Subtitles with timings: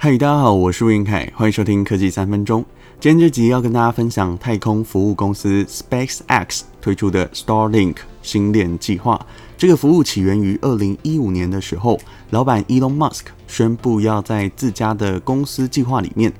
[0.00, 2.64] 嗨，大家好，我是吴晏恺，欢迎收听科技三分钟。
[3.00, 9.20] 今天这集要跟大家分享太空服务公司 SpaceX 推出的 Starlink 星链计划。
[9.56, 11.98] 这个服务起源于二零一五年的时候，
[12.30, 16.32] 老板 Elon Musk 宣布要在自家的公司计划里面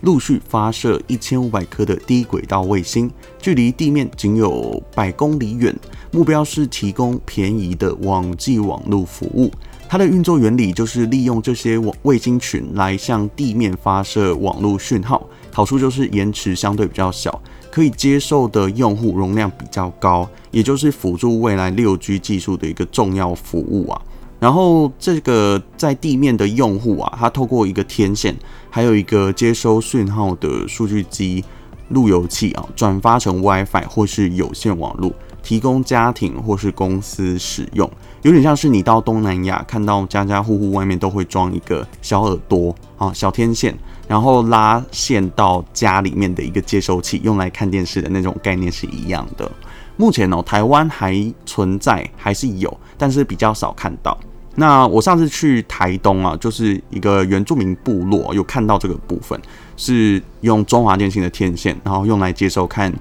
[0.00, 5.78] 陆续发射一千五百颗的低轨道卫星，距离地面仅有百公里远，
[6.12, 9.52] 目标是提供便宜的网际网络服务。
[9.92, 17.38] 它的运作原理就是利用这些卫星群来向地面发射网络讯号，好处就是延迟相对比较小，
[17.70, 24.00] 可以接受的用户容量比较高，也就是辅助未来六 G 技术的一个重要服务啊。
[24.40, 28.34] 然后这个在地面的用户啊，它透过一个天线，
[28.70, 31.44] 还有一个接收讯号的数据机、
[31.90, 35.12] 路由器啊，转发成 WiFi 或是有线网络。
[35.42, 37.90] 提供家庭或是公司使用，
[38.22, 49.50] 有点像是你到东南亚看到家家户户外面都会装一个小耳朵啊、小天线，然后拉线到家里面的一个接收器，用来看电视的那种概念是一样的。
[49.96, 54.16] 目前呢、台湾还存在，还是有，但是比较少看到。
[54.54, 59.40] 那我上次去台东啊，就是一个原住民部落，有看到这个部分
[59.76, 62.92] 是用中华电信的天线，然后用来接收看。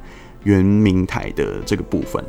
[0.44, 2.24] 原明台的这个部分，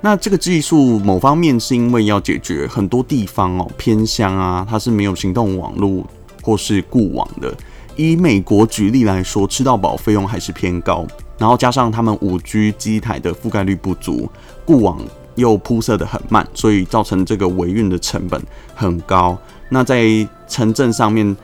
[0.00, 6.06] 那这个技术某方面是因为要解决很多地方哦偏乡啊，它是没有行动网络
[6.42, 7.54] 或是固网的。
[7.96, 11.04] 以美国举例来说，吃到饱费用还是偏高，
[11.36, 14.30] 然后加上他们五 G 机台的覆盖率不足，
[14.64, 15.00] 固网
[15.34, 18.40] 又铺设得很慢，所以造成这个维运的成本
[18.74, 19.36] 很高。
[19.68, 20.04] 那在
[20.46, 21.36] 城镇上面，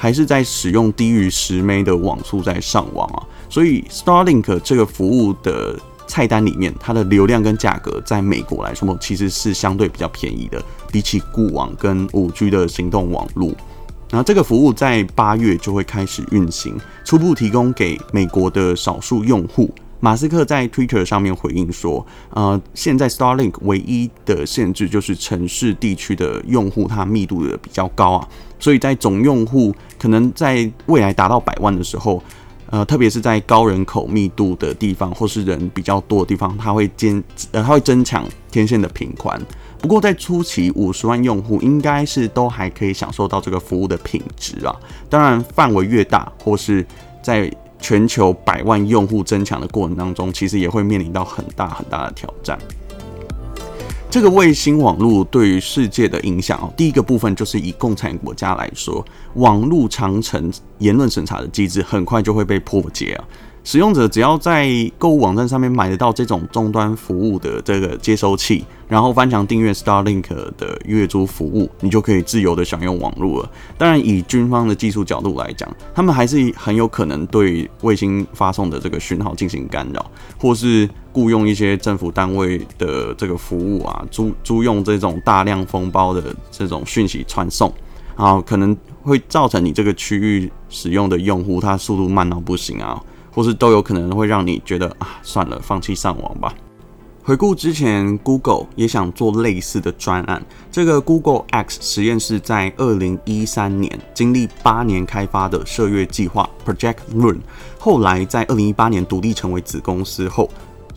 [0.00, 3.26] 还是在使用低于十 M 的网速在上网啊。
[3.50, 13.48] 所以，Starlink 这个服务的菜单里面，它的流量跟价格，在美国来说，其实是相对比较便宜的，比起固网跟五 G 的行动网络。
[14.10, 19.68] 然后，这个服务在八月就会开始运行，初步提供给美国的少数用户。
[20.00, 28.28] 马斯克在 Twitter 上面回应说：“呃，现在 Starlink 唯一的限制就是城市地区的用户它密度的比较高啊，
[28.58, 32.22] 所以在总用户可能在未来达到百万的时候。”
[32.70, 39.40] 呃，特别是在高人口密度的地方，或是人比较多的地方，它会增呃，它会增强天线的频宽。
[39.80, 44.76] 不过在初期五十万用户，应该是都还可以享受到这个服务的品质啊。
[45.08, 46.84] 当然，范围越大，或是
[47.22, 52.58] 在全球百万用户增强的过程当中，其实也会面临到很大很大的挑战。
[54.10, 63.24] 这个卫星网络对于世界的影响哦，第一个部分就是以共产国家来说，网络长城言论审查的机制很快就会被破解啊。
[63.68, 73.50] 使用者只要在购物网站上面买得到这种终端服务的这个接收器，然后翻墙订阅 Starlink 的月租服务，你就可以自由的享用网络了。
[73.76, 87.70] 当然，以军方的技术角度来讲，他们还是很有可能对卫星发送的这个讯号进行干扰，或是雇佣一些政府单位的这个服务啊，租租用这种大量封包的这种讯息传送
[88.16, 92.98] 啊，可能会造成你这个区域使用的用户，他速度慢到不行啊。
[93.38, 96.52] 或是都有可能会让你觉得啊，算了，放弃上网吧。
[97.22, 100.44] 回顾之前，Google 也想做类似的专案。
[100.72, 107.38] 这个 Google X 实验室在二零一三年经历八年开发的射月计划 Project Run，
[107.78, 110.50] 后来在二零一八年独立成为子公司后，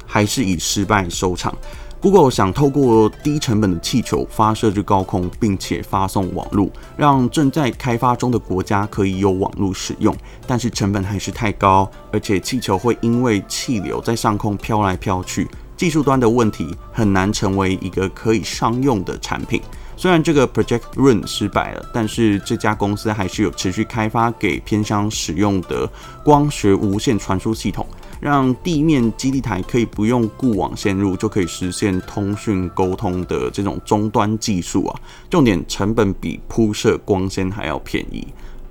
[0.08, 1.56] 还是以失败收场。
[2.02, 6.68] Google 想透过低成本的气球发射至高空，并且发送网络，
[6.98, 10.16] 让正在开发中的国家可以有网络使用，
[10.48, 15.48] 但是成本还是太高，而且气球会因为气流在上空飘来飘去，
[15.78, 19.62] 技术端的问题很难成为一个可以商用的产品。
[19.96, 25.88] 虽然这个 Project Loon 失败了，但是这家公司还是有持续开发给偏乡使用的
[26.24, 27.86] 光学无线传输系统。
[28.22, 38.28] 让地面基地台可以不用固网线路就可以实现通讯沟通的这种终端技术啊，重点成本比铺设光纤还要便宜。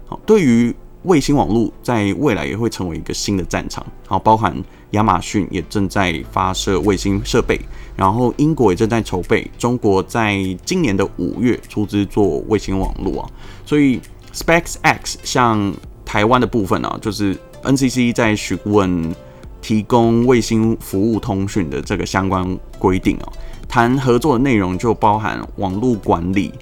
[0.06, 0.72] 好，对于
[1.02, 3.84] 卫星网络，在未来也会成为一个新的战场。
[4.06, 4.56] 好，包含
[4.92, 7.60] 亚马逊也正在发射卫星设备，
[7.96, 13.30] 然后英国也正在筹备，中国在今年的五月出资做卫星网络啊。
[13.66, 14.00] 所以
[14.32, 15.74] SpaceX 像
[16.04, 19.12] 台湾的部分啊，就是 NCC 在询问。
[19.60, 23.32] 提供卫星服务通讯的这个相关规定哦，
[23.68, 26.52] 谈合作的内容就包含网络管理、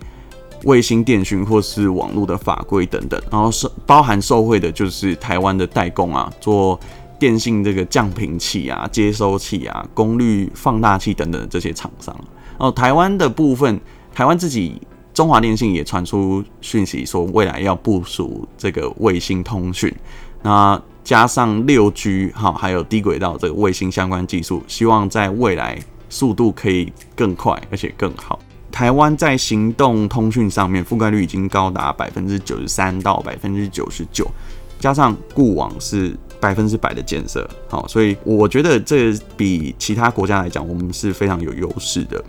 [0.64, 6.78] 卫星电讯或是网络的法规等等，然后是包含受惠的就是台湾的代工啊，做
[7.18, 12.14] 电信这个降频器啊、接收器啊、功率放大器等等这些厂商。
[12.58, 13.80] 哦，台湾的部分，
[14.14, 14.80] 台湾自己。
[15.14, 19.92] 中华电信也传出讯息说，未来要部署这个卫星通讯，
[20.42, 25.78] 那加上六 G 哈，还有低轨道这个卫星相关技术，希望在未来
[26.10, 28.38] 速度可以更快，而且更好。
[28.70, 34.30] 台湾在行动通讯上面覆盖率已经高达百分之九十三到百分之九十九，
[34.78, 42.22] 加上固网是百分之百的建设，好，所以我觉得这比其他国家来讲，我们是非常有优势的。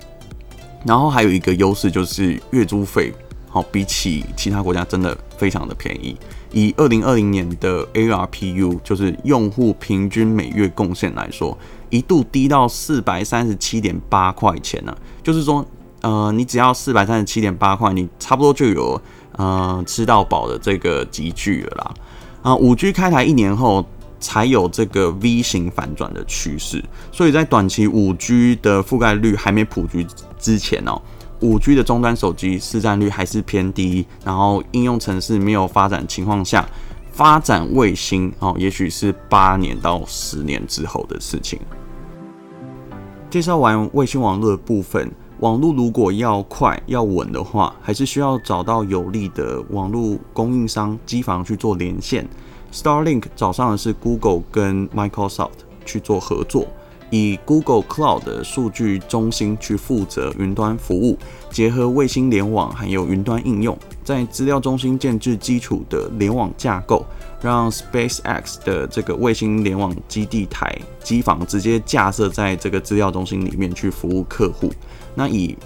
[0.85, 3.13] 然后还有一个优势就是月租费，
[3.49, 6.15] 好，比起其他国家真的非常的便宜。
[6.51, 11.57] 以二零二零年的 ARPU，就是用户平均每月贡献来说，
[11.89, 15.65] 一度低到四百三十七点八块钱呢，就是说。
[16.01, 19.01] 呃，你只要四百三十七点八块，你差不多就有
[19.33, 21.93] 呃吃到饱的这个集聚了啦。
[22.41, 23.85] 啊、呃，五 G 开台一年后
[24.17, 26.81] 才有这个 V 型反转的趋势，
[27.11, 30.07] 所以在短期五 G 的覆盖率还没普及
[30.39, 31.01] 之前哦，
[31.41, 36.67] 五 G 的终端手机市占率还是偏低，然后应用程式没有发展情况下，
[37.11, 41.59] 发展卫星哦，也许是八年到十年之后的事情。
[43.29, 45.11] 介绍完卫星网络的部分。
[45.39, 52.27] 网络如果要快要稳的话，还是需要找到有利的网络供应商机房去做连线。
[52.73, 55.51] Starlink 找上的是 Google 跟 Microsoft
[55.85, 56.67] 去做合作，
[57.11, 61.17] 以 Google Cloud 的数据中心去负责云端服务，
[61.49, 67.05] 结合卫星联网还有云端应用，在资料中心建置基础的联网架构，
[67.41, 74.71] 让 SpaceX 的这个卫星联网基地台机房直接架设在这个资料中心里面去服务客户。
[75.15, 75.57] 那以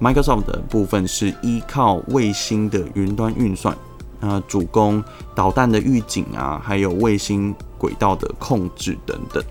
[0.00, 3.76] Microsoft 的部分是依靠卫星的云端运算，
[4.20, 5.02] 呃，主攻
[5.34, 9.42] 导弹的预警啊，还有卫星轨道的控制等等。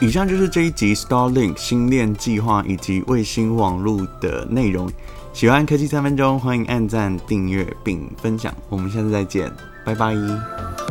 [0.00, 4.90] 以上就是这一集 Starlink 星链计划以及卫星网络的内容。
[5.32, 8.54] 喜欢科技三分钟，欢迎按赞、订阅并分享。
[8.68, 9.50] 我们下次再见，
[9.84, 10.85] 拜拜。